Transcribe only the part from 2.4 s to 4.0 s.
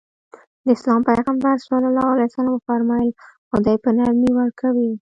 وفرمايل خدای په